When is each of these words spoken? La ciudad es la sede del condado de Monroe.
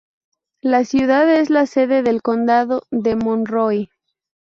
La 0.63 0.83
ciudad 0.83 1.31
es 1.31 1.51
la 1.51 1.67
sede 1.67 2.01
del 2.01 2.23
condado 2.23 2.81
de 2.89 3.15
Monroe. 3.15 3.91